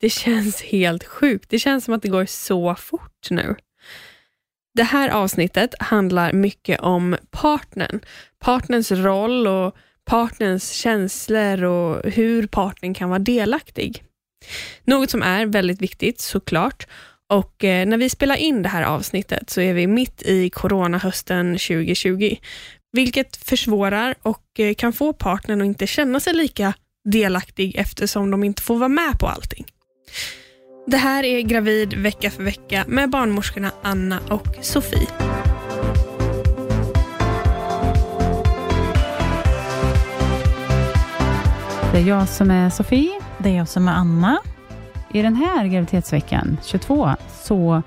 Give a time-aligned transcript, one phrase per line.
[0.00, 1.50] det känns helt sjukt.
[1.50, 3.56] Det känns som att det går så fort nu.
[4.74, 8.00] Det här avsnittet handlar mycket om partnern.
[8.40, 14.04] Partnerns roll och partnerns känslor och hur partnern kan vara delaktig.
[14.84, 16.86] Något som är väldigt viktigt såklart.
[17.28, 21.52] Och eh, när vi spelar in det här avsnittet så är vi mitt i coronahösten
[21.52, 22.36] 2020,
[22.92, 26.74] vilket försvårar och eh, kan få partnern att inte känna sig lika
[27.04, 29.66] delaktig eftersom de inte får vara med på allting.
[30.86, 35.08] Det här är Gravid vecka för vecka med barnmorskorna Anna och Sofie.
[41.92, 43.20] Det är jag som är Sofie.
[43.38, 44.38] Det är jag som är Anna.
[45.12, 47.82] I den här graviditetsveckan, 22, så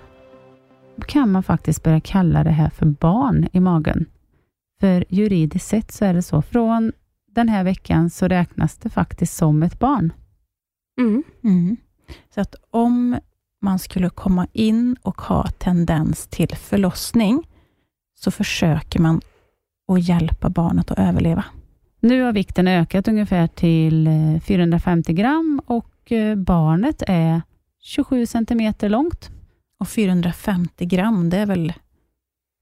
[1.08, 4.06] kan man faktiskt börja kalla det här för barn i magen.
[4.80, 6.42] För juridiskt sett så är det så.
[6.42, 6.92] Från
[7.32, 10.14] den här veckan så räknas det faktiskt som ett barn.
[11.02, 11.24] Mm.
[11.44, 11.78] Mm.
[12.34, 13.18] Så att om
[13.62, 17.47] man skulle komma in och ha tendens till förlossning,
[18.19, 19.22] så försöker man
[19.91, 21.46] att hjälpa barnet att överleva.
[22.00, 27.41] Nu har vikten ökat ungefär till eh, 450 gram och eh, barnet är
[27.81, 29.30] 27 centimeter långt.
[29.80, 31.74] Och 450 gram, det är väl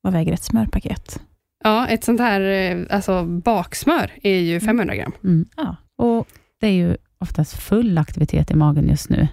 [0.02, 1.22] vad väger ett smörpaket?
[1.64, 5.12] Ja, ett sånt här eh, alltså, baksmör är ju 500 gram.
[5.24, 5.46] Mm.
[5.58, 5.76] Ja.
[5.98, 6.28] Och
[6.60, 9.28] Det är ju oftast full aktivitet i magen just nu.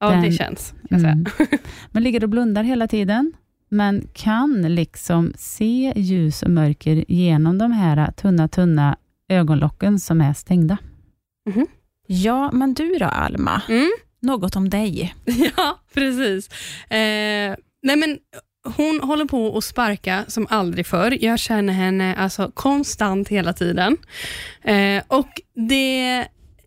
[0.00, 0.74] Ja, Den- det känns.
[0.90, 1.24] Mm.
[1.90, 3.32] Man ligger och blundar hela tiden,
[3.68, 8.96] men kan liksom se ljus och mörker genom de här tunna, tunna
[9.28, 10.78] ögonlocken som är stängda.
[12.06, 13.62] Ja, men du då Alma?
[13.68, 13.90] Mm.
[14.22, 15.14] Något om dig?
[15.56, 16.48] Ja, precis.
[16.90, 18.18] Eh, nej men,
[18.76, 21.18] hon håller på att sparka som aldrig förr.
[21.20, 23.96] Jag känner henne alltså konstant hela tiden.
[24.62, 25.28] Eh, och
[25.68, 26.16] det,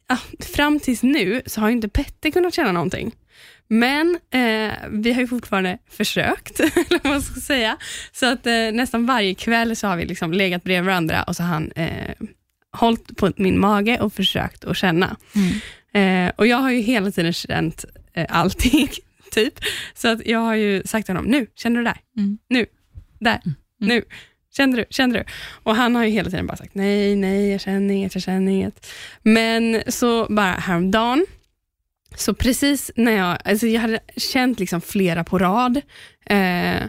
[0.08, 3.12] ja, Fram tills nu så har inte Petter kunnat känna någonting.
[3.74, 7.78] Men eh, vi har ju fortfarande försökt, eller vad man ska säga.
[8.12, 11.44] Så att eh, nästan varje kväll så har vi liksom legat bredvid varandra och så
[11.44, 12.16] har han eh,
[12.72, 15.18] hållit på min mage och försökt att känna.
[15.94, 18.90] Eh, och jag har ju hela tiden känt eh, allting,
[19.32, 19.54] typ.
[19.94, 21.98] Så att jag har ju sagt till honom, nu, känner du där?
[22.18, 22.38] Mm.
[22.50, 22.66] Nu,
[23.20, 23.42] där,
[23.80, 24.04] nu.
[24.56, 24.86] Kände du?
[24.90, 25.24] Kände du?
[25.64, 28.52] Och han har ju hela tiden bara sagt, nej, nej, jag känner inget, jag känner
[28.52, 28.88] inget.
[29.22, 31.26] Men så bara häromdagen,
[32.16, 35.82] så precis när jag, alltså jag hade känt liksom flera på rad,
[36.26, 36.84] eh,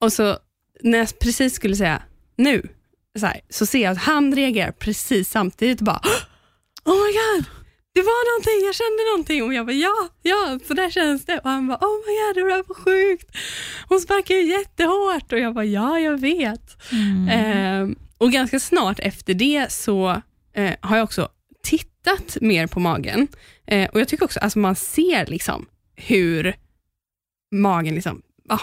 [0.00, 0.38] och så
[0.82, 2.02] när jag precis skulle säga
[2.36, 2.68] nu,
[3.18, 6.00] så, här, så ser jag att han reagerar precis samtidigt och bara,
[6.84, 7.44] oh my god,
[7.96, 11.38] det var någonting, jag kände någonting och jag bara ja, ja, så där känns det.
[11.38, 13.36] Och han bara oh my god, det var sjukt.
[13.88, 16.76] Hon sparkar ju jättehårt och jag bara ja, jag vet.
[17.30, 17.88] Eh,
[18.18, 21.28] och ganska snart efter det så eh, har jag också
[21.70, 23.28] tittat mer på magen.
[23.66, 25.66] Eh, och jag tycker också att alltså, man ser liksom
[25.96, 26.54] hur
[27.54, 28.60] magen liksom, ah,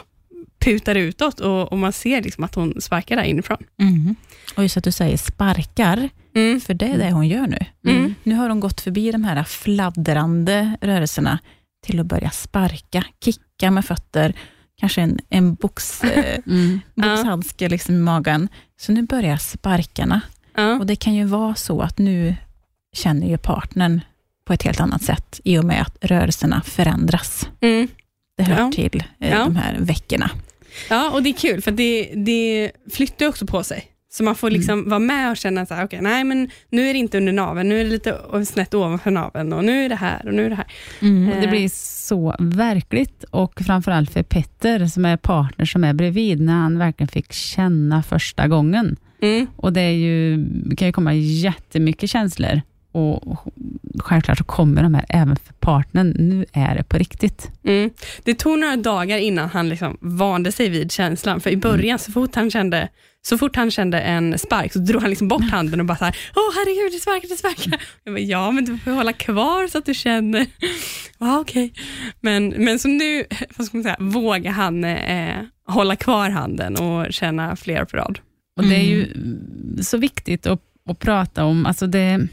[0.59, 3.57] putar utåt och, och man ser liksom att hon sparkar där inifrån.
[3.79, 4.15] Mm.
[4.55, 6.61] Och just att du säger sparkar, Mm.
[6.61, 7.57] för det är det hon gör nu.
[7.87, 8.15] Mm.
[8.23, 11.39] Nu har hon gått förbi de här fladdrande rörelserna
[11.85, 14.33] till att börja sparka, kicka med fötter,
[14.77, 16.79] kanske en, en box, eh, Mm.
[16.95, 18.47] boxhandske liksom i magen.
[18.79, 20.21] Så nu börjar sparkarna.
[20.79, 22.35] Och Det kan ju vara så att nu
[22.93, 24.01] känner ju partnern
[24.45, 27.49] på ett helt annat sätt i och med att rörelserna förändras.
[27.61, 27.87] Mm.
[28.37, 28.71] Det hör Ja.
[28.71, 29.37] till eh, Ja.
[29.39, 30.29] de här veckorna.
[30.89, 33.85] Ja, och det är kul för det, det flyttar också på sig.
[34.13, 36.93] Så man får liksom vara med och känna så här, okej, nej men nu är
[36.93, 39.95] det inte under naveln, nu är det lite snett ovanför naveln och nu är det
[39.95, 40.65] här och nu är det här.
[41.39, 41.49] Det Eh.
[41.49, 41.69] blir
[42.07, 47.07] så verkligt och framförallt för Petter som är partner som är bredvid när han verkligen
[47.07, 48.95] fick känna första gången.
[49.21, 49.47] Mm.
[49.55, 52.61] Och det, är ju, det kan ju komma jättemycket känslor.
[52.93, 53.37] Och
[53.99, 56.15] självklart så kommer de här även för partnern.
[56.19, 57.51] Nu är det på riktigt.
[57.63, 57.89] Mm.
[58.23, 62.11] Det tog några dagar innan han liksom vande sig vid känslan, för i början så
[62.11, 62.89] fort han kände
[63.25, 66.05] så fort han kände en spark så drog han liksom bort handen och bara så
[66.05, 67.81] här, åh herregud det sparkar, det sparkar.
[68.03, 70.45] Jag bara, ja men du får hålla kvar så att du känner.
[71.19, 71.65] Ja, okej.
[71.65, 71.83] Okay.
[72.21, 73.25] Men, men så nu,
[73.57, 75.35] vad ska man säga, vågar han eh,
[75.67, 78.19] hålla kvar handen och känna fler på rad.
[78.57, 79.83] Och Det är ju mm.
[79.83, 82.27] så viktigt att, att prata om, alltså det,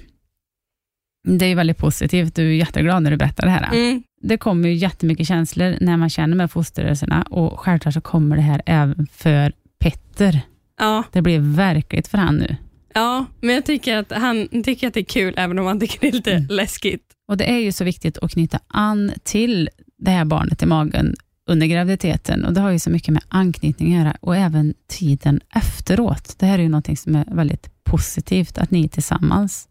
[1.24, 3.72] det är väldigt positivt, du är jätteglad när du berättar det här.
[3.72, 4.02] Mm.
[4.22, 8.42] Det kommer ju jättemycket känslor när man känner med fosterrörelserna och självklart så kommer det
[8.42, 10.40] här även för Petter.
[10.78, 11.04] Ja.
[11.12, 12.56] Det blir verkligt för han nu.
[12.94, 16.00] Ja, men jag tycker att han tycker att det är kul, även om han tycker
[16.00, 16.46] det är lite mm.
[16.50, 17.04] läskigt.
[17.28, 19.68] Och Det är ju så viktigt att knyta an till
[19.98, 21.16] det här barnet i magen
[21.48, 22.44] under graviditeten.
[22.44, 26.36] Och Det har ju så mycket med anknytning att göra och även tiden efteråt.
[26.38, 29.68] Det här är ju något som är väldigt positivt, att ni tillsammans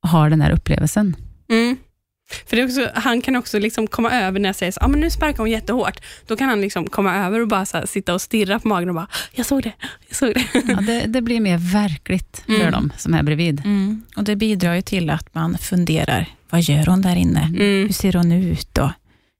[0.00, 1.16] har den här upplevelsen.
[1.50, 1.76] Mm.
[2.46, 5.00] För det också, Han kan också liksom komma över när jag säger så, ah, men
[5.00, 6.00] nu sparkar hon jättehårt.
[6.26, 8.94] Då kan han liksom komma över och bara så sitta och stirra på magen och
[8.94, 9.72] bara, jag såg det,
[10.08, 10.44] jag såg det.
[10.68, 12.72] Ja, det, det blir mer verkligt för mm.
[12.72, 13.60] dem som är bredvid.
[13.64, 14.02] Mm.
[14.16, 17.40] Och Det bidrar ju till att man funderar, vad gör hon där inne?
[17.40, 17.58] Mm.
[17.58, 18.68] Hur ser hon ut?
[18.74, 18.92] Då?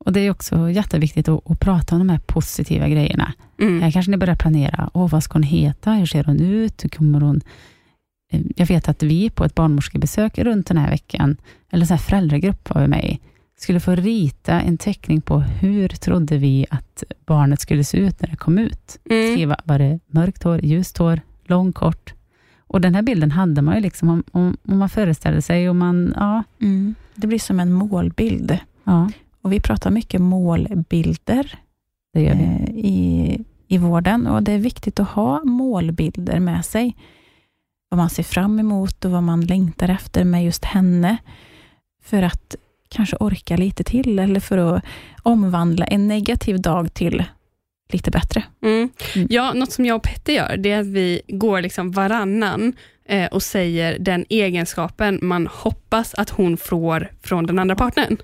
[0.04, 3.32] Och Det är också jätteviktigt att, att prata om de här positiva grejerna.
[3.60, 3.82] Mm.
[3.82, 5.92] Här kanske ni börjar planera, oh, vad ska hon heta?
[5.92, 6.84] Hur ser hon ut?
[6.84, 7.40] Hur kommer hon
[8.30, 11.36] jag vet att vi på ett barnmorskebesök runt den här veckan,
[11.70, 13.18] eller en föräldragrupp var vi med i,
[13.56, 18.28] skulle få rita en teckning på hur trodde vi att barnet skulle se ut när
[18.28, 18.98] det kom ut.
[19.10, 19.32] Mm.
[19.32, 22.14] Skriva, var det mörkt hår, ljust hår, lång, kort?
[22.58, 25.76] Och den här bilden hade man ju liksom om, om, om man föreställde sig och
[25.76, 26.42] man, ja.
[26.60, 26.94] Mm.
[27.14, 28.58] Det blir som en målbild.
[28.84, 29.10] Ja.
[29.42, 31.58] Och vi pratar mycket målbilder.
[32.14, 36.96] Eh, i, i vården och det är viktigt att ha målbilder med sig
[37.88, 41.16] vad man ser fram emot och vad man längtar efter med just henne,
[42.04, 42.56] för att
[42.88, 44.84] kanske orka lite till, eller för att
[45.22, 47.24] omvandla en negativ dag till
[47.92, 48.44] lite bättre.
[48.62, 48.90] Mm.
[49.14, 49.28] Mm.
[49.30, 52.72] Ja, något som jag och Petter gör, det är att vi går liksom varannan
[53.08, 58.16] eh, och säger den egenskapen man hoppas att hon får från den andra partnern.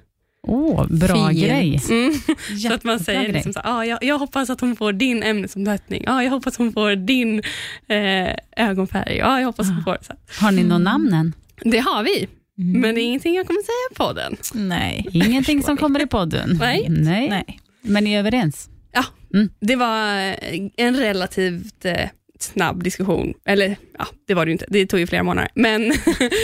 [0.46, 1.43] Åh, oh, bra Fint.
[1.43, 1.81] grej.
[1.91, 2.14] Mm.
[2.58, 6.05] så att man säger liksom så, ah, jag, jag, hoppas att hon får din ämnesomsättning.
[6.06, 7.43] Ah, jag hoppas hon får din
[7.88, 9.20] eh, ögonfärg.
[9.23, 9.73] Ah, jag hoppas ah.
[9.73, 10.44] hon får, så.
[10.44, 11.32] Har ni någon namn än?
[11.64, 12.29] Det har vi.
[12.58, 12.81] Mm.
[12.81, 14.37] Men det är ingenting jag kommer säga i podden.
[14.69, 15.06] Nej.
[15.12, 16.56] Ingenting som kommer i podden?
[16.61, 16.87] Nej.
[16.88, 17.29] Nej.
[17.29, 17.61] Nej.
[17.82, 18.70] Men ni är överens?
[18.93, 19.05] Ja,
[19.35, 19.50] mm.
[19.61, 20.37] det var
[20.76, 22.08] en relativt eh,
[22.38, 23.34] snabb diskussion.
[23.44, 25.50] Eller ja, det var det ju inte, det tog ju flera månader.
[25.54, 25.82] Men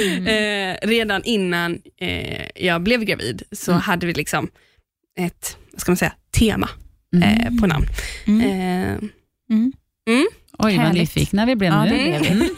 [0.06, 0.26] mm.
[0.26, 3.82] eh, redan innan eh, jag blev gravid så mm.
[3.82, 4.48] hade vi liksom
[5.18, 6.68] ett, vad ska man säga, tema
[7.22, 7.58] eh, mm.
[7.58, 7.86] på namn.
[8.26, 8.40] Mm.
[8.40, 8.98] Eh,
[9.50, 9.72] mm.
[10.58, 11.90] Oj, vad nyfikna vi blev ja, nu.
[11.90, 12.50] Blev vi.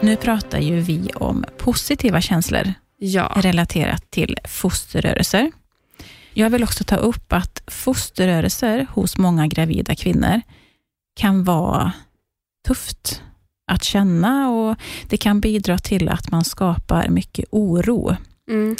[0.00, 3.32] Nu pratar ju vi om positiva känslor ja.
[3.36, 5.50] relaterat till fosterrörelser.
[6.34, 10.40] Jag vill också ta upp att fosterrörelser hos många gravida kvinnor
[11.16, 11.92] kan vara
[12.66, 13.22] tufft
[13.66, 14.76] att känna och
[15.08, 18.16] det kan bidra till att man skapar mycket oro.
[18.50, 18.76] Mm.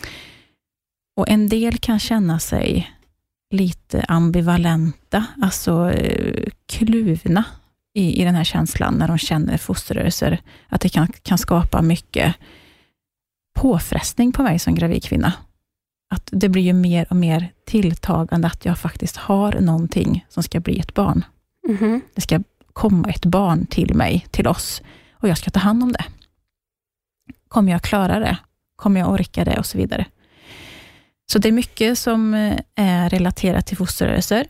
[1.17, 2.91] Och En del kan känna sig
[3.51, 7.45] lite ambivalenta, alltså eh, kluvna
[7.95, 10.41] i, i den här känslan när de känner fosterrörelser.
[10.69, 12.35] Att det kan, kan skapa mycket
[13.55, 15.33] påfrestning på mig som gravid kvinna
[16.13, 20.61] att det blir ju mer och mer tilltagande att jag faktiskt har någonting som ska
[20.61, 21.25] bli ett barn.
[21.69, 22.01] Mm.
[22.15, 22.43] Det ska
[22.73, 26.05] komma ett barn till mig, till oss, och jag ska ta hand om det.
[27.49, 28.37] Kommer jag klara det?
[28.77, 29.59] Kommer jag orka det?
[29.59, 30.07] Och så vidare.
[31.33, 34.47] Så det är mycket som eh, är relaterat till fosterrörelser.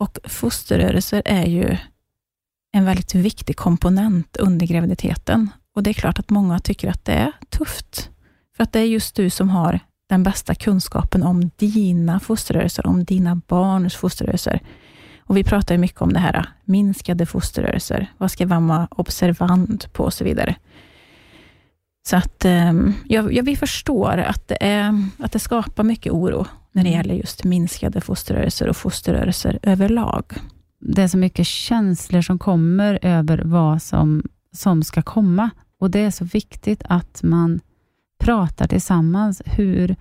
[0.00, 1.76] Och fosterrörelser är ju
[2.72, 5.50] en väldigt viktig komponent under graviditeten.
[5.74, 8.10] Och Det är klart att många tycker att det är tufft.
[8.56, 9.80] För att det är just du som har
[10.12, 14.60] den bästa kunskapen om dina fosterrörelser, om dina barns fosterrörelser.
[15.20, 18.12] Och vi pratar mycket om det här, minskade fosterrörelser.
[18.18, 20.54] Vad ska man vara observant på och så vidare.
[22.08, 26.82] Så att ehm, ja, vi förstår att det, är, att det skapar mycket oro när
[26.82, 27.00] det mm.
[27.00, 30.24] gäller just minskade fosterrörelser och fosterrörelser överlag.
[30.80, 34.22] Det är så mycket känslor som kommer över vad som,
[34.56, 35.50] som ska komma
[35.80, 37.60] och det är så viktigt att man
[38.22, 39.42] pratar tillsammans.
[39.46, 39.96] Hur,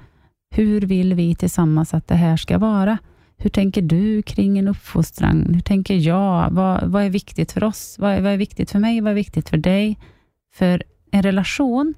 [0.52, 2.98] hur vill vi tillsammans att det här ska vara?
[3.38, 5.54] Hur tänker du kring en uppfostran?
[5.54, 6.52] Hur tänker jag?
[6.52, 7.96] Vad, vad är viktigt för oss?
[8.00, 9.02] Vad är, vad är viktigt för mig?
[9.02, 10.00] Vad är viktigt för dig?
[10.54, 11.94] För en relation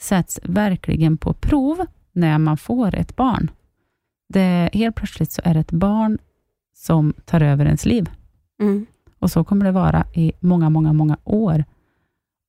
[0.00, 3.50] sätts verkligen på prov när man får ett barn.
[4.28, 6.18] Det, helt plötsligt så är det ett barn
[6.74, 8.10] som tar över ens liv.
[8.62, 8.86] Mm.
[9.18, 11.64] Och så kommer det vara i många, många, många år.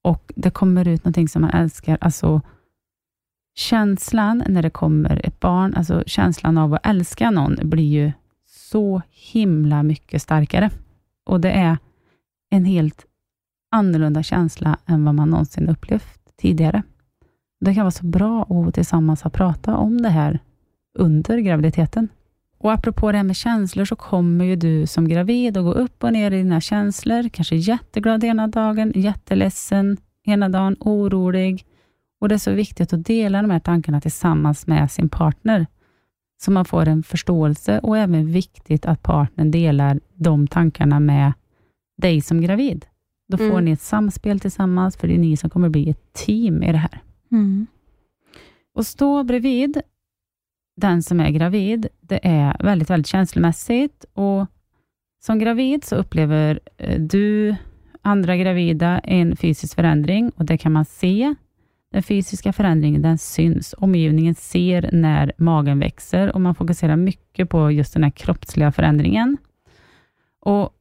[0.04, 1.98] Och det kommer ut någonting som man älskar.
[2.02, 2.42] Alltså
[3.56, 8.12] känslan när det kommer ett barn, alltså känslan av att älska någon blir ju
[8.46, 10.70] så himla mycket starkare.
[11.26, 11.78] Och det är
[12.50, 13.06] en helt
[13.72, 16.84] annorlunda känsla än vad man någonsin upplevt tidigare.
[17.60, 20.40] Det kan vara så bra att tillsammans ha prata om det här
[21.00, 22.08] under graviditeten.
[22.58, 26.04] Och apropå det här med känslor, så kommer ju du som gravid att gå upp
[26.04, 27.30] och ner i dina känslor.
[27.30, 31.66] Kanske jätteglad ena dagen, jätteledsen ena dagen, orolig.
[32.24, 35.68] Och Det är så viktigt att dela de här tankarna tillsammans med sin partner,
[36.42, 41.34] så man får en förståelse och även viktigt att partnern delar de tankarna med
[42.02, 42.86] dig som gravid.
[43.28, 43.66] Då får Mm.
[43.66, 46.78] ni ett samspel tillsammans, för det är ni som kommer bli ett team i det
[46.78, 47.02] här.
[47.32, 47.68] Mm.
[48.76, 49.82] Och stå bredvid
[50.82, 54.06] den som är gravid, det är väldigt, väldigt känslomässigt.
[54.14, 54.48] Och
[55.26, 57.56] som gravid så upplever eh, du,
[58.02, 61.36] andra gravida, en fysisk förändring och det kan man se.
[61.94, 63.76] Den fysiska förändringen den syns.
[63.78, 69.38] Omgivningen ser när magen växer och man fokuserar mycket på just den här kroppsliga förändringen.
[70.40, 70.74] Och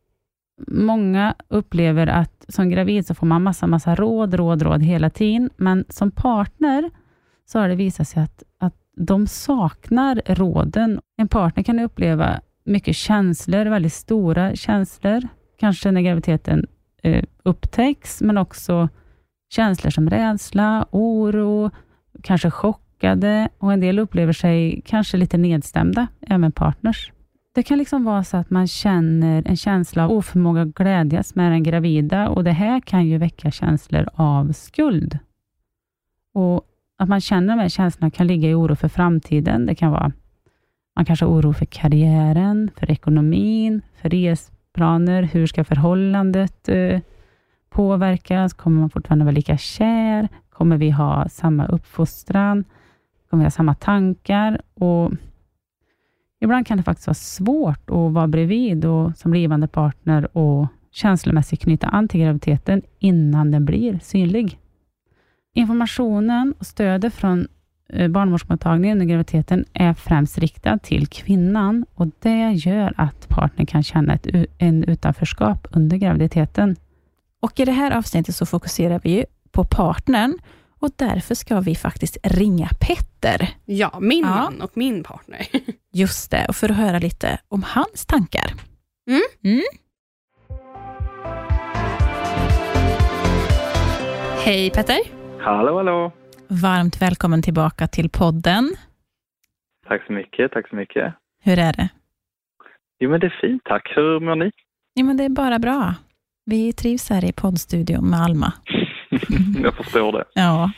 [0.66, 5.50] Många upplever att som gravid så får man massa, massa råd, råd, råd hela tiden,
[5.57, 6.90] men som partner
[7.45, 11.00] så har det visat sig att, att de saknar råden.
[11.16, 15.28] En partner kan uppleva mycket känslor, väldigt stora känslor,
[15.59, 16.66] kanske när graviditeten
[17.02, 18.88] eh, upptäcks, men också
[19.52, 21.71] känslor som rädsla, oro,
[22.23, 27.12] kanske chockade och en del upplever sig kanske lite nedstämda, även partners.
[27.54, 31.52] Det kan liksom vara så att man känner en känsla av oförmåga att glädjas med
[31.52, 35.18] den gravida och det här kan ju väcka känslor av skuld.
[36.35, 36.66] Och
[36.99, 39.66] Att man känner de här känslorna kan ligga i oro för framtiden.
[39.66, 40.12] Det kan vara
[40.97, 45.23] man kanske har oro för karriären, för ekonomin, för resplaner.
[45.23, 47.00] Hur ska förhållandet eh,
[47.73, 48.52] påverkas?
[48.52, 50.29] Kommer man fortfarande vara lika kär?
[50.50, 52.64] Kommer vi ha samma uppfostran?
[53.31, 54.61] Kommer vi ha samma tankar?
[54.75, 55.12] Och
[56.43, 61.61] Ibland kan det faktiskt vara svårt att vara bredvid och som blivande partner och känslomässigt
[61.61, 64.59] knyta an till graviditeten innan den blir synlig.
[65.55, 67.47] Informationen och stödet från
[67.88, 73.83] eh, barnmorskemottagningen under graviditeten är främst riktad till kvinnan och det gör att partnern kan
[73.83, 74.26] känna ett,
[74.59, 76.76] en utanförskap under graviditeten.
[77.43, 80.39] Och I det här avsnittet så fokuserar vi ju på partnern
[80.81, 83.49] och därför ska vi faktiskt ringa Petter.
[83.65, 84.29] Ja, min Ja.
[84.31, 85.47] man och min partner.
[85.93, 88.53] Just det, och för att höra lite om hans tankar.
[89.11, 89.23] Mm.
[89.45, 89.63] Mm.
[94.45, 94.99] Hej Petter.
[95.41, 96.13] Hallå, hallå.
[96.49, 98.71] Varmt välkommen tillbaka till podden.
[99.89, 101.15] Tack så mycket, tack så mycket.
[101.45, 101.89] Hur är det?
[102.99, 103.93] Jo, men det är fint, tack.
[103.97, 104.51] Hur mår ni?
[104.95, 105.95] Jo, men det är bara bra.
[106.45, 108.53] Vi trivs här i poddstudion med Alma.
[109.63, 110.25] Jag förstår det.
[110.35, 110.71] Ja.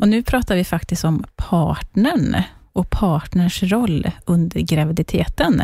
[0.00, 2.36] Och nu pratar vi faktiskt om partnern
[2.72, 5.62] och partners roll under graviditeten.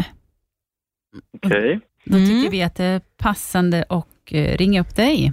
[1.42, 1.80] Okej.
[2.04, 2.28] Då Mm.
[2.28, 5.32] tycker vi att det är passande att eh, ringa upp dig.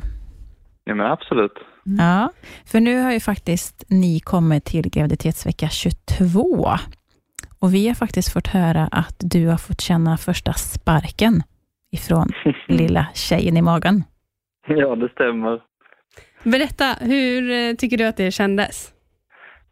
[0.84, 1.52] Ja, men absolut.
[1.84, 2.32] Ja,
[2.66, 6.68] för nu har ju faktiskt ni kommit till graviditetsvecka 22.
[7.60, 11.44] Och vi har faktiskt fått höra att du har fått känna första sparken
[11.98, 12.28] ifrån
[12.68, 14.04] lilla tjejen i magen.
[14.68, 15.62] Ja, det stämmer.
[16.44, 18.94] Berätta, hur eh, tycker du att det kändes?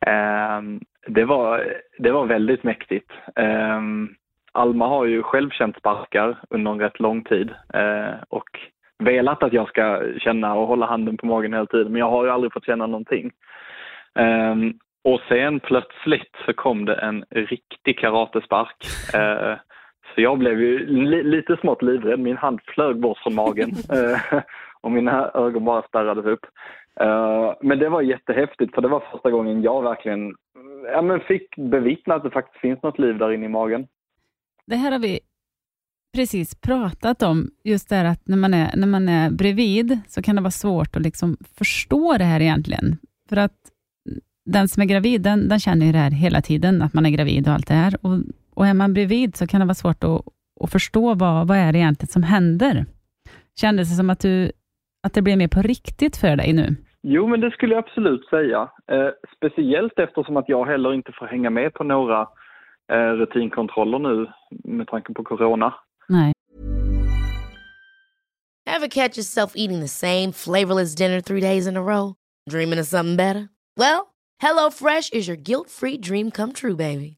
[0.05, 3.11] Ehm, det, var, det var väldigt mäktigt.
[3.35, 4.09] Ehm,
[4.51, 8.49] Alma har ju själv känt sparkar under en rätt lång tid eh, och
[8.99, 12.25] velat att jag ska känna och hålla handen på magen hela tiden, men jag har
[12.25, 13.31] ju aldrig fått känna någonting.
[14.15, 18.75] Ehm, och sen plötsligt så kom det en riktig karatespark.
[19.13, 19.57] Eh,
[20.15, 22.19] så jag blev ju li- lite smått livrädd.
[22.19, 24.41] Min hand flög bort från magen eh,
[24.81, 26.45] och mina ögon bara spärrades upp.
[26.99, 30.33] Eh, men det var jättehäftigt för det var första gången jag verkligen
[30.93, 33.87] ja, men fick bevittna att det faktiskt finns något liv där inne i magen.
[34.65, 35.19] Det här har vi
[36.15, 40.21] precis pratat om, just det här att när man, är, när man är bredvid så
[40.21, 42.97] kan det vara svårt att liksom förstå det här egentligen.
[43.29, 43.57] För att
[44.45, 47.09] den som är gravid, den, den känner ju det här hela tiden, att man är
[47.09, 47.97] gravid och allt det här.
[48.01, 48.17] Och,
[48.55, 50.21] och är man bredvid så kan det vara svårt att,
[50.61, 52.85] att förstå vad, vad är det egentligen som händer.
[53.59, 54.51] Kändes det som att, du,
[55.03, 56.75] att det blev mer på riktigt för dig nu?
[57.01, 58.69] Jo, men det skulle jag absolut säga.
[58.91, 62.21] Eh, speciellt eftersom att jag heller inte får hänga med på några
[62.91, 64.27] eh, rutinkontroller nu
[64.77, 65.73] med tanke på corona.
[66.09, 66.33] Nej.
[68.65, 72.15] Ever catch yourself eating the same flavorless dinner three days in a row?
[72.49, 73.49] Dreaming of something better?
[73.77, 77.17] Well, HelloFresh is your guilt-free dream come true, baby.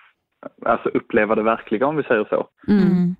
[0.65, 2.47] alltså uppleva det verkliga om vi säger så.
[2.67, 3.15] Mm.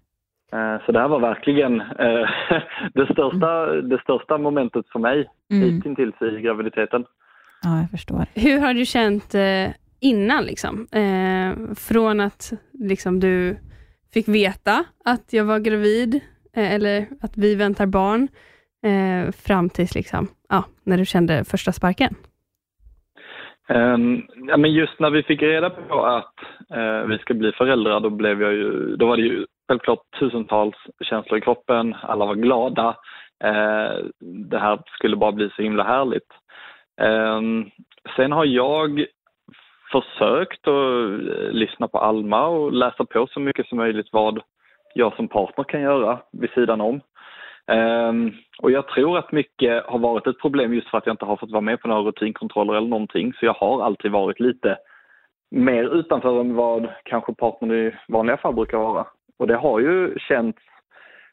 [0.54, 2.30] Eh, Så det här var verkligen eh,
[2.94, 5.82] det, största, det största momentet för mig Mm.
[5.86, 7.06] hittills i graviditeten.
[7.64, 8.26] Ja, jag förstår.
[8.34, 10.44] Hur har du känt eh, innan?
[10.46, 10.88] Liksom?
[11.78, 13.58] Från att liksom, du
[14.14, 16.20] fick veta att jag var gravid,
[16.54, 18.28] eller att vi väntar barn,
[19.32, 22.16] fram tills liksom, ja, när du kände första sparken?
[23.70, 26.34] Um, ja, men just när vi fick reda på att
[26.78, 30.76] uh, vi ska bli föräldrar, då, blev jag ju, då var det ju självklart tusentals
[31.02, 31.96] känslor i kroppen.
[32.02, 32.88] Alla var glada.
[33.44, 34.06] Uh,
[34.50, 36.32] det här skulle bara bli så himla härligt.
[37.02, 37.72] Um,
[38.16, 39.06] sen har jag
[39.92, 44.42] försökt att eh, lyssna på Alma och läsa på så mycket som möjligt vad
[44.94, 47.02] jag som partner kan göra vid sidan om.
[47.68, 51.26] Ehm, och jag tror att mycket har varit ett problem just för att jag inte
[51.26, 53.34] har fått vara med på några rutinkontroller eller någonting.
[53.34, 54.78] Så jag har alltid varit lite
[55.52, 59.08] mer utanför än vad kanske partnern i vanliga fall brukar vara.
[59.40, 60.60] Och det har ju känts,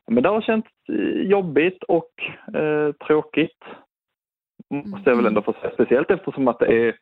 [0.07, 2.11] men det har känts eh, jobbigt och
[2.55, 3.65] eh, tråkigt.
[4.71, 5.75] Måste jag väl ändå få säga.
[5.75, 6.97] Speciellt eftersom att det är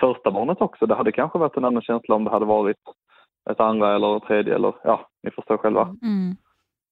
[0.00, 0.86] första barnet också.
[0.86, 2.76] Det hade kanske varit en annan känsla om det hade varit
[3.50, 5.82] ett andra eller ett tredje eller ja, ni förstår själva.
[5.82, 6.36] Mm.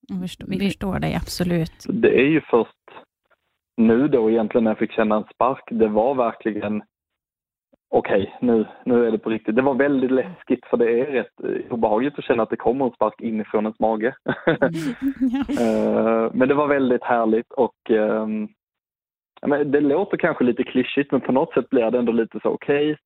[0.08, 1.86] Jag förstår, vi förstår dig absolut.
[1.88, 2.76] Det är ju först
[3.76, 5.62] nu då egentligen när jag fick känna en spark.
[5.70, 6.82] Det var verkligen
[7.90, 9.56] okej, nu, nu är det på riktigt.
[9.56, 12.84] Det var väldigt läskigt för det är rätt eh, obehagligt att känna att det kommer
[12.84, 14.14] en spark inifrån ens mage.
[14.24, 14.34] Ja.
[15.60, 18.48] Eh, men det var väldigt härligt och ehm,
[19.66, 22.96] det låter kanske lite klyschigt men på något sätt blir det ändå lite så okej.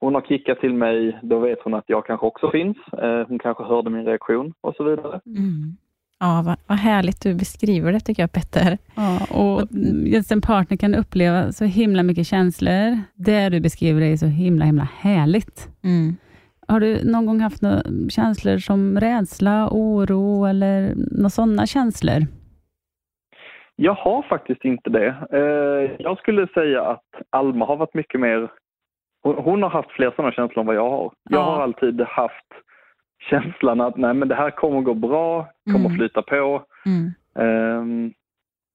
[0.00, 2.76] hon har kickat till mig, då vet hon att jag kanske också finns.
[2.92, 5.20] Eh, hon kanske hörde min reaktion och så vidare.
[5.26, 5.76] Mm.
[6.24, 8.78] Ja, vad, vad härligt du beskriver det tycker jag Petter.
[8.94, 9.68] Ja, och
[10.06, 13.00] just en partner kan uppleva så himla mycket känslor.
[13.14, 15.68] Det du beskriver är så himla, himla härligt.
[15.84, 16.16] Mm.
[16.68, 22.26] Har du någon gång haft några känslor som rädsla, oro eller några sådana känslor?
[23.76, 25.08] Jag har faktiskt inte det.
[25.32, 28.48] Eh, jag skulle säga att Alma har varit mycket mer...
[29.22, 31.12] Hon, hon har haft fler sådana känslor än vad jag har.
[31.30, 31.44] Jag Ja.
[31.44, 32.46] har alltid haft
[33.30, 35.96] känslan att nej, men det här kommer gå bra, kommer Mm.
[35.98, 36.64] flyta på.
[36.86, 37.12] Mm.
[37.38, 38.12] Ehm,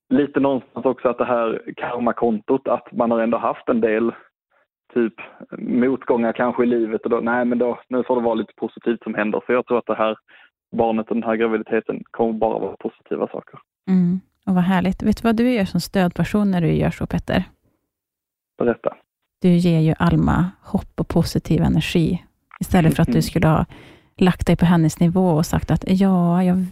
[0.10, 4.12] lite någonstans också att det här karmakontot, att man har ändå haft en del
[4.94, 5.14] typ
[5.58, 9.04] motgångar kanske i livet och då, nej men då, nu får det vara lite positivt
[9.04, 9.42] som händer.
[9.46, 10.18] Så jag tror att det här
[10.72, 13.60] barnet och den här graviditeten kommer bara vara positiva saker.
[13.90, 14.20] Mm.
[14.46, 15.04] Och vad härligt.
[15.04, 17.44] Vet du vad du gör som stödperson när du gör så Petter?
[18.58, 18.96] Berätta.
[19.42, 22.24] Du ger ju Alma hopp och positiv energi.
[22.60, 23.66] Istället för att du skulle ha
[24.22, 26.66] lagt dig på hennes nivå och sagt att ja, jag,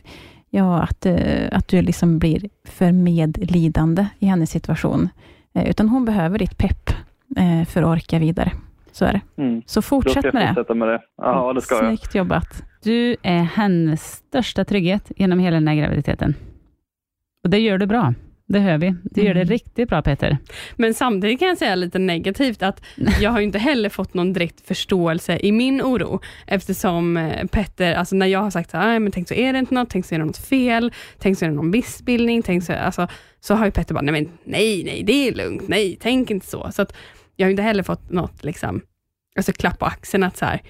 [0.49, 5.09] ja att, eh, att du liksom blir för medlidande i hennes situation.
[5.53, 6.89] Eh, Utan hon behöver ditt pepp
[7.37, 8.51] eh, för att orka vidare.
[8.91, 9.41] Så är det.
[9.41, 9.61] Mm.
[9.65, 10.47] Så fortsätt jag med det.
[10.47, 11.01] fortsätta med det.
[11.17, 11.85] Ja, det ska jag.
[11.85, 12.63] Snyggt jobbat.
[12.83, 16.35] Du är hennes största trygghet genom hela den här graviditeten.
[17.43, 18.13] Och det gör du bra.
[18.47, 18.95] Det hör vi.
[19.03, 19.49] Du gör det Mm.
[19.51, 20.37] riktigt bra Peter.
[20.75, 22.81] Men samtidigt kan jag säga lite negativt att
[23.21, 27.93] jag har ju inte heller fått någon direkt förståelse i min oro eftersom eh, Petter,
[27.93, 29.89] alltså när jag har sagt så här, "Nej, men tänk så är det inte något,
[29.89, 33.07] tänk så är det något fel, tänk så är det någon missbildning, tänk så, alltså,
[33.39, 36.45] så har ju Petter bara, nej men nej, nej, det är lugnt, nej, tänk inte
[36.47, 36.71] så.
[36.71, 36.95] Så att
[37.35, 38.81] jag har inte heller fått något liksom,
[39.37, 40.61] alltså klapp på axeln att så här,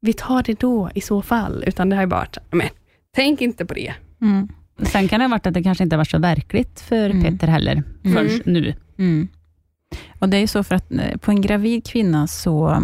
[0.00, 2.68] vi tar det då i så fall, utan det har ju bara varit, men
[3.14, 3.94] tänk inte på det.
[4.22, 4.48] Mm.
[4.82, 7.22] Sen kan det ha varit att det kanske inte har varit så verkligt för Mm.
[7.22, 8.40] Peter heller, förrän Mm.
[8.44, 8.74] nu.
[8.98, 9.28] Mm.
[10.18, 12.82] Och Det är ju så för att eh, på en gravid kvinna så,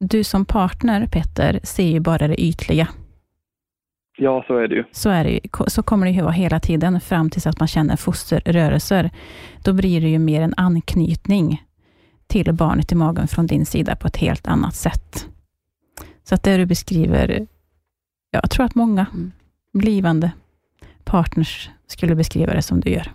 [0.00, 2.88] du som partner Petter, ser ju bara det ytliga.
[4.16, 4.84] Ja, så är det ju.
[4.92, 7.68] Så, är det ju, så kommer det ju vara hela tiden, fram tills att man
[7.68, 9.10] känner fosterrörelser.
[9.62, 11.62] Då blir det ju mer en anknytning
[12.26, 15.26] till barnet i magen från din sida på ett helt annat sätt.
[16.24, 17.46] Så att det du beskriver,
[18.30, 19.32] jag tror att många Mm.
[19.72, 20.30] blivande
[21.04, 23.06] partners skulle beskriva det som du gör.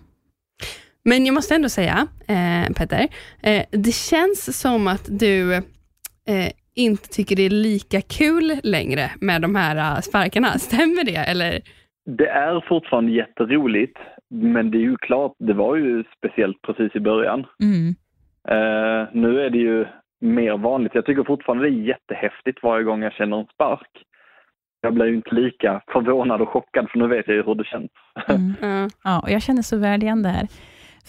[1.04, 3.08] Men jag måste ändå säga, eh, Petter,
[3.44, 9.42] eh, det känns som att du eh, inte tycker det är lika kul längre med
[9.42, 10.48] de här uh, sparkarna.
[10.68, 11.32] Stämmer det?
[11.32, 11.62] Eller?
[12.18, 13.98] Det är fortfarande jätteroligt,
[14.30, 17.46] men det är ju klart, det var ju speciellt precis i början.
[17.64, 17.96] Mm.
[18.48, 19.86] Eh, nu är det ju
[20.22, 20.96] mer vanligt.
[20.96, 24.04] Jag tycker fortfarande det är jättehäftigt varje gång jag känner en spark.
[24.82, 27.64] Jag blir ju inte lika förvånad och chockad, för nu vet jag ju hur det
[27.64, 27.92] känns.
[28.28, 28.56] Mm.
[28.62, 28.90] Ja.
[29.04, 30.48] Ja, och jag känner så väl igen det här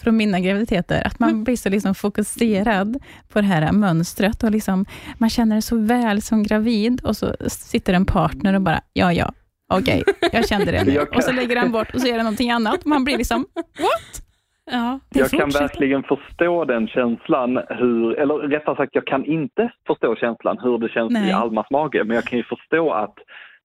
[0.03, 2.97] från mina graviditeter, att man blir så liksom fokuserad
[3.33, 4.85] på det här mönstret och liksom,
[5.17, 9.13] man känner det så väl som gravid och så sitter en partner och bara, ja,
[9.13, 9.31] ja,
[9.73, 10.99] okej, jag kände det nu.
[10.99, 12.85] Och så lägger han bort och så är det någonting annat.
[12.85, 14.27] Man blir liksom, what?
[14.71, 14.99] Ja.
[15.09, 20.15] Det Jag kan verkligen förstå den känslan, hur, eller rättare sagt, jag kan inte förstå
[20.15, 21.29] känslan hur det känns Nej.
[21.29, 23.15] i Almas mage, men jag kan ju förstå att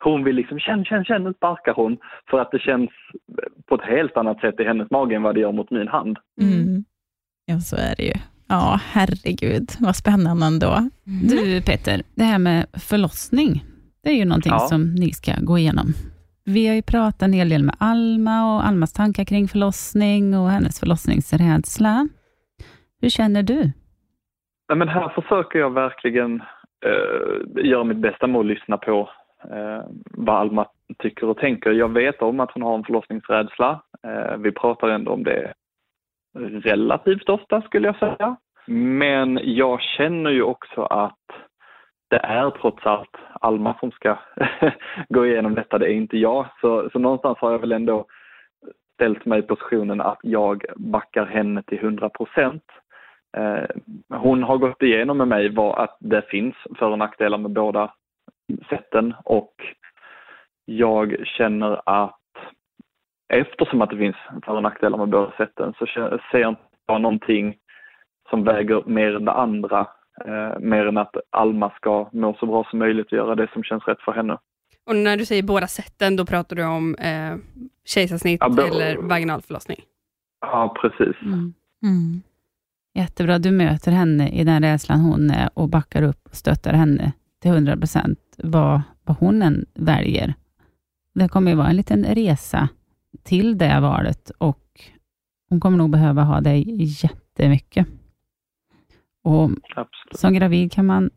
[0.04, 1.96] hon vill liksom, känn, känn, känn, nu sparkar hon,
[2.30, 2.90] för att det känns
[3.68, 6.18] på ett helt annat sätt i hennes mage än vad det gör mot min hand.
[6.42, 6.84] Mm.
[7.46, 8.14] Ja, så är det ju.
[8.48, 10.90] Ja, herregud, vad spännande ändå.
[11.04, 13.64] Du Peter, det här med förlossning,
[14.02, 14.58] det är ju någonting Ja.
[14.58, 15.86] som ni ska gå igenom.
[16.44, 20.50] Vi har ju pratat en hel del med Alma och Almas tankar kring förlossning och
[20.50, 22.08] hennes förlossningsrädsla.
[23.00, 23.72] Hur känner du?
[24.68, 26.40] Nej, men här försöker jag verkligen
[26.86, 29.08] eh, göra mitt bästa med att lyssna på
[29.50, 30.66] Eh, vad Alma
[30.98, 31.72] tycker och tänker.
[31.72, 33.82] Jag vet om att hon har en förlossningsrädsla.
[34.02, 35.52] Eh, vi pratar ändå om det
[36.62, 38.36] relativt ofta skulle jag säga.
[38.66, 41.18] Men jag känner ju också att
[42.08, 44.18] det är trots allt Alma som ska
[45.08, 46.46] gå igenom detta, det är inte jag.
[46.60, 48.06] Så, så någonstans har jag väl ändå
[48.94, 52.64] ställt mig i positionen att jag backar henne till 100 procent.
[53.36, 53.64] Eh,
[54.08, 57.92] hon har gått igenom med mig vad att det finns för och nackdelar med båda
[58.68, 59.54] sätten och
[60.64, 62.20] jag känner att
[63.28, 67.56] eftersom att det finns för och nackdelar med båda sätten så ser jag inte någonting
[68.30, 69.86] som väger mer än det andra.
[70.24, 73.62] Eh, mer än att Alma ska må så bra som möjligt och göra det som
[73.62, 74.38] känns rätt för henne.
[74.86, 77.36] Och när du säger båda sätten, då pratar du om eh,
[77.84, 79.80] kejsarsnitt Ja, eller vaginal förlossning?
[80.40, 81.22] Ja, precis.
[81.22, 82.22] Mm.
[82.94, 87.12] Jättebra, du möter henne i den rädslan hon är och backar upp och stöttar henne
[87.42, 90.34] till 100 procent vad, vad hon än väljer.
[91.14, 92.68] Det kommer ju vara en liten resa
[93.22, 94.80] till det valet och
[95.48, 96.64] hon kommer nog behöva ha dig
[97.02, 97.86] jättemycket.
[99.22, 100.20] Och Absolut.
[100.20, 101.10] som gravid kan man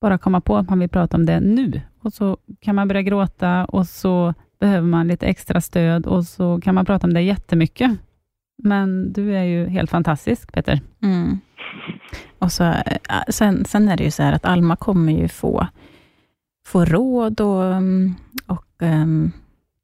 [0.00, 3.02] bara komma på att man vill prata om det nu och så kan man börja
[3.02, 7.22] gråta och så behöver man lite extra stöd och så kan man prata om det
[7.22, 7.90] jättemycket.
[8.62, 10.80] Men du är ju helt fantastisk, Peter.
[11.02, 11.40] Mm.
[12.38, 12.74] Och så, äh,
[13.28, 15.66] sen, sen är det ju så här att Alma kommer ju få,
[16.66, 18.14] få råd och, mm,
[18.46, 19.32] och ehm,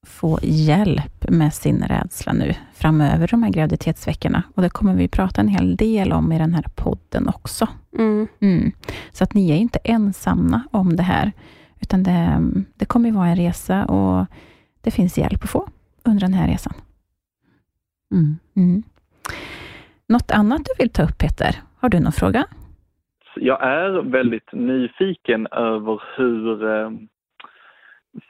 [0.06, 4.42] få hjälp med sin rädsla nu framöver, de här graviditetsveckorna.
[4.54, 7.68] Och det kommer vi prata en hel del om i den här podden också.
[7.98, 8.28] Mm.
[8.40, 8.72] Mm.
[9.12, 11.32] Så att ni är inte ensamma om det här,
[11.80, 14.26] utan det, det kommer vara en resa och
[14.80, 15.68] det finns hjälp att få
[16.04, 16.74] under den här resan.
[18.12, 18.38] Mm.
[18.56, 18.82] Mm.
[20.08, 21.62] Något annat du vill ta upp, Peter?
[21.76, 22.46] Har du någon fråga?
[23.36, 26.90] Jag är väldigt nyfiken över hur eh,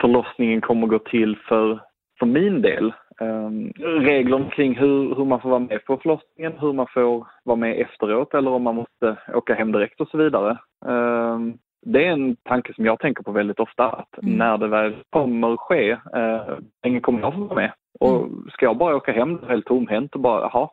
[0.00, 1.80] förlossningen kommer gå till för,
[2.18, 2.92] för min del.
[3.20, 7.56] Eh, reglerna kring hur, hur man får vara med på förlossningen, hur man får vara
[7.56, 10.50] med efteråt eller om man måste åka hem direkt och så vidare.
[10.86, 11.38] Eh,
[11.86, 14.34] det är en tanke som jag tänker på väldigt ofta, att Mm.
[14.38, 17.72] när det väl kommer ske, eh, ingen kommer jag få vara med.
[18.00, 20.68] Och ska jag bara åka hem helt tomhänt och bara, jaha,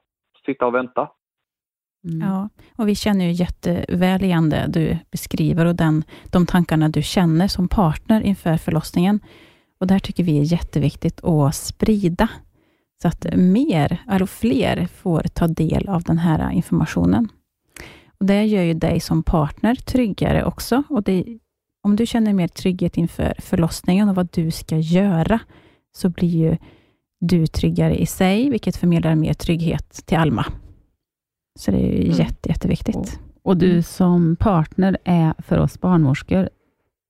[0.45, 1.07] sitta och vänta?
[2.05, 2.27] Mm.
[2.27, 7.01] Ja, och vi känner ju jätteväl igen det du beskriver och den, de tankarna du
[7.01, 9.19] känner som partner inför förlossningen.
[9.79, 12.27] Och där tycker vi är jätteviktigt att sprida,
[13.01, 17.29] så att mer, eller fler får ta del av den här informationen.
[18.19, 20.83] Och Det gör ju dig som partner tryggare också.
[20.89, 21.25] Och det,
[21.83, 25.39] om du känner mer trygghet inför förlossningen och vad du ska göra,
[25.95, 26.57] så blir ju
[27.19, 30.45] du tryggare i sig, vilket förmedlar mer trygghet till Alma.
[31.59, 32.17] Så det är ju Mm.
[32.17, 33.19] jätte, jätteviktigt.
[33.43, 33.83] Och du Mm.
[33.83, 36.49] som partner är för oss barnmorskor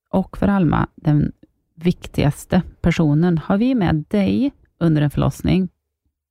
[0.10, 1.32] och för Alma den
[1.76, 3.38] viktigaste personen.
[3.38, 5.70] Har vi med dig under en förlossning,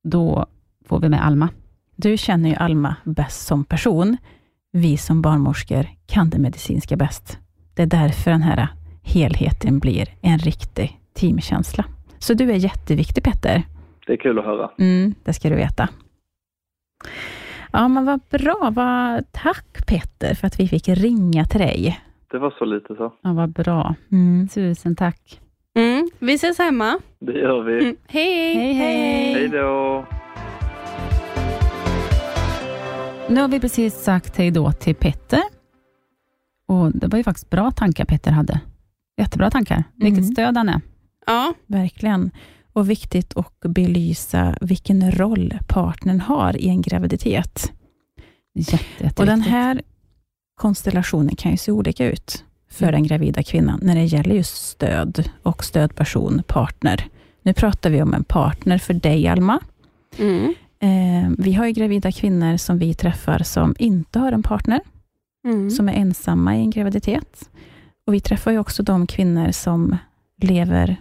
[0.03, 0.45] då
[0.85, 1.49] får vi med Alma.
[1.95, 4.17] Du känner ju Alma bäst som person.
[4.71, 7.39] Vi som barnmorskor kan det medicinska bäst.
[7.73, 8.67] Det är därför den här
[9.01, 11.85] helheten blir en riktig teamkänsla.
[12.19, 13.63] Så du är jätteviktig Petter.
[14.07, 14.71] Det är kul att höra.
[14.79, 15.89] Mm, det ska du veta.
[17.73, 18.71] Ja, men vad bra.
[18.73, 21.99] Vad, tack Petter för att vi fick ringa till dig.
[22.31, 23.13] Det var så lite så.
[23.21, 23.95] Ja, vad bra.
[24.11, 24.47] Mm.
[24.47, 25.39] Tusen tack.
[25.75, 26.09] Mm.
[26.19, 26.99] Vi ses hemma.
[27.19, 27.83] Det gör vi.
[27.83, 27.95] Mm.
[28.07, 28.55] Hej!
[28.55, 29.33] Hej, hej.
[29.33, 30.05] Hej då.
[33.29, 35.41] Nu har vi precis sagt hej då till Petter.
[36.67, 38.59] Och Det var ju faktiskt bra tankar Petter hade.
[39.17, 39.83] Jättebra tankar.
[39.95, 40.31] Vilket Mm.
[40.31, 40.81] stöd han är.
[41.25, 42.31] Ja, Verkligen.
[42.73, 47.71] Och viktigt att belysa vilken roll partnern har i en graviditet.
[48.55, 49.21] Jätte.
[49.21, 49.81] Och den här
[50.61, 55.29] konstellationen kan ju se olika ut för den gravida kvinnan, när det gäller just stöd
[55.43, 57.07] och stödperson, partner.
[57.41, 59.59] Nu pratar vi om en partner för dig, Alma.
[60.17, 60.53] mm.
[60.79, 64.79] Eh, vi har ju gravida kvinnor som vi träffar som inte har en partner,
[65.45, 65.69] Mm.
[65.69, 67.49] som är ensamma i en graviditet.
[68.07, 69.97] Och Vi träffar ju också de kvinnor som
[70.41, 70.95] lever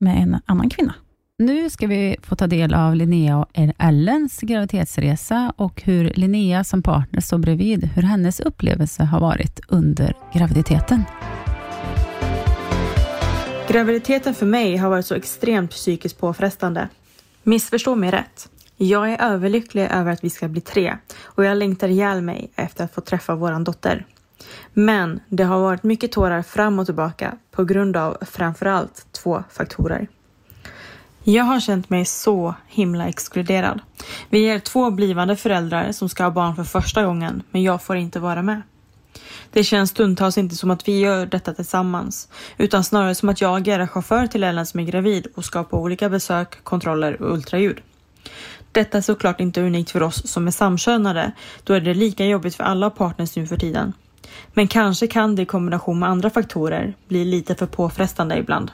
[0.00, 0.94] med en annan kvinna.
[1.38, 3.46] Nu ska vi få ta del av Linnea och
[3.78, 10.16] Ellens graviditetsresa och hur Linnea som partner står bredvid, hur hennes upplevelse har varit under
[10.32, 11.02] graviditeten.
[13.68, 16.88] Graviditeten för mig har varit så extremt psykiskt påfrestande.
[17.42, 18.48] Missförstå mig rätt.
[18.76, 22.84] Jag är överlycklig över att vi ska bli tre och jag längtar ihjäl mig efter
[22.84, 24.06] att få träffa våran dotter.
[24.72, 30.08] Men det har varit mycket tårar fram och tillbaka på grund av framförallt två faktorer.
[31.26, 33.80] Jag har känt mig så himla exkluderad.
[34.30, 37.96] Vi är två blivande föräldrar som ska ha barn för första gången, men jag får
[37.96, 38.62] inte vara med.
[39.50, 43.68] Det känns stundtals inte som att vi gör detta tillsammans, utan snarare som att jag
[43.68, 47.80] är chaufför till Ellen som är gravid och ska på olika besök, kontroller och ultraljud.
[48.72, 51.32] Detta är såklart inte unikt för oss som är samkönade,
[51.64, 53.92] då är det lika jobbigt för alla partners nu för tiden.
[54.52, 58.70] Men kanske kan det i kombination med andra faktorer bli lite för påfrestande ibland.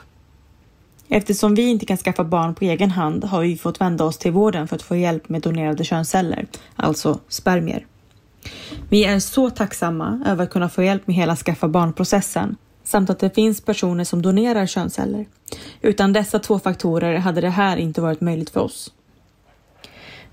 [1.13, 4.33] Eftersom vi inte kan skaffa barn på egen hand har vi fått vända oss till
[4.33, 6.47] vården för att få hjälp med donerade könsceller,
[6.77, 7.87] alltså spermier.
[8.89, 13.19] Vi är så tacksamma över att kunna få hjälp med hela skaffa barnprocessen samt att
[13.19, 15.27] det finns personer som donerar könsceller.
[15.81, 18.93] Utan dessa två faktorer hade det här inte varit möjligt för oss.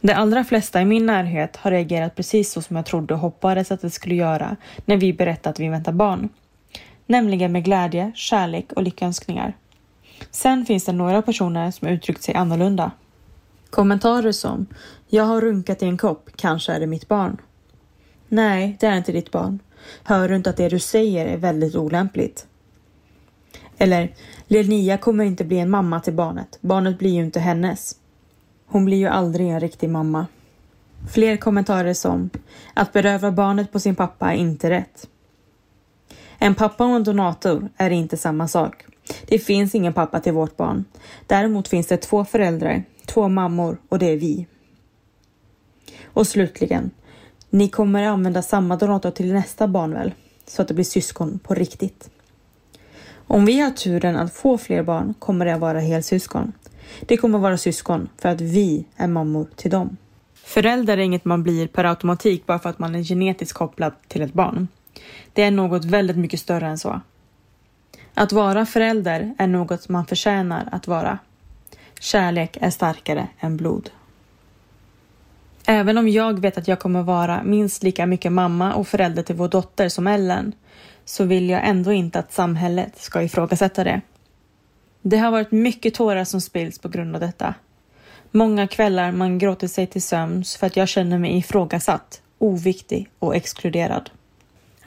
[0.02, 3.72] De allra flesta i min närhet har reagerat precis så som jag trodde och hoppades
[3.72, 6.30] att det skulle göra när vi berättade att vi väntar barn.
[7.06, 9.54] Nämligen med glädje, kärlek och lyckönskningar.
[10.32, 12.92] Sen finns det några personer som uttryckt sig annorlunda.
[13.70, 14.66] Kommentarer som
[15.08, 17.38] “Jag har runkat i en kopp, kanske är det mitt barn”.
[18.28, 19.60] Nej, det är inte ditt barn.
[20.04, 22.48] Hör du inte att det du säger är väldigt olämpligt?
[23.78, 24.14] Eller,
[24.48, 26.58] Linnea kommer inte bli en mamma till barnet.
[26.62, 27.96] Barnet blir ju inte hennes.
[28.66, 30.26] Hon blir ju aldrig en riktig mamma.
[31.12, 32.30] Fler kommentarer som,
[32.74, 35.08] att beröva barnet på sin pappa är inte rätt.
[36.38, 38.86] En pappa och en donator är inte samma sak.
[39.26, 40.86] Det finns ingen pappa till vårt barn.
[41.28, 44.48] Däremot finns det två föräldrar, två mammor och det är vi.
[46.06, 46.92] Och slutligen,
[47.50, 50.14] ni kommer använda samma donator till nästa barn väl?
[50.48, 52.10] Så att det blir syskon på riktigt.
[53.28, 56.54] Om vi har turen att få fler barn kommer det att vara helsyskon.
[57.02, 59.98] Det kommer vara syskon för att vi är mammor till dem.
[60.44, 64.22] Förälder är inget man blir per automatik bara för att man är genetiskt kopplad till
[64.22, 64.68] ett barn.
[65.34, 67.02] Det är något väldigt mycket större än så.
[68.20, 71.20] Att vara förälder är något man förtjänar att vara.
[72.00, 73.90] Kärlek är starkare än blod.
[75.66, 79.36] Även om jag vet att jag kommer vara minst lika mycket mamma och förälder till
[79.36, 80.54] vår dotter som Ellen,
[81.06, 84.02] så vill jag ändå inte att samhället ska ifrågasätta det.
[85.02, 87.54] Det har varit mycket tårar som spills på grund av detta.
[88.32, 93.36] Många kvällar man gråter sig till sömns för att jag känner mig ifrågasatt, oviktig och
[93.36, 94.10] exkluderad.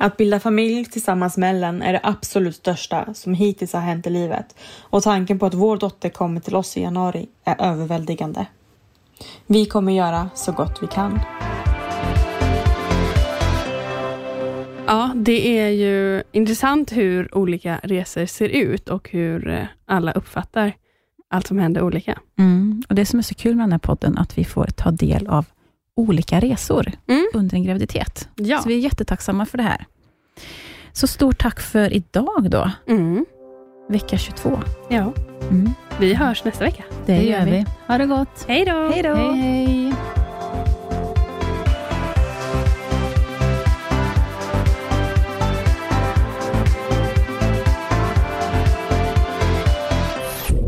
[0.02, 4.10] Att bilda familj tillsammans med Ellen är det absolut största som hittills har hänt i
[4.10, 8.46] livet och tanken på att vår dotter kommer till oss i januari är överväldigande.
[9.46, 11.20] Vi kommer göra så gott vi kan.
[14.86, 20.72] Ja, det är ju intressant hur olika resor ser ut och hur eh, alla uppfattar
[21.30, 22.18] allt som händer olika.
[22.38, 22.82] Mm.
[22.88, 25.26] Och Det som är så kul med den här podden, att vi får ta del
[25.26, 25.46] av
[26.00, 27.26] olika resor Mm.
[27.34, 28.28] under en graviditet.
[28.34, 28.62] Ja.
[28.62, 29.86] Så vi är jättetacksamma för det här.
[30.92, 33.26] Så stort tack för idag då, Mm.
[33.88, 34.58] vecka 22.
[34.88, 35.12] ja.
[35.50, 35.70] Mm.
[36.00, 36.82] Vi hörs nästa vecka.
[37.06, 37.66] Det, gör vi.
[37.86, 38.44] Ha det gott.
[38.48, 38.90] Hej då!
[38.92, 39.14] Hej då!
[39.14, 39.94] Hej, hej.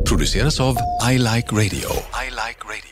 [0.09, 0.77] produceras av
[1.13, 1.91] I Like Radio.
[2.27, 2.92] I like radio.